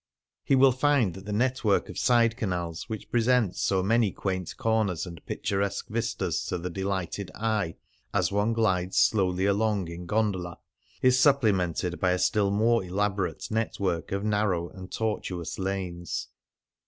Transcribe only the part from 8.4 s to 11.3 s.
glides slowly along in gon dola, is